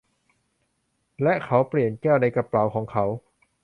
[1.23, 3.05] และ เขาเปลี่ยนแก้วในกระเป๋าของเขา